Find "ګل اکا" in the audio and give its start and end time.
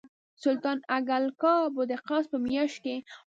1.07-1.55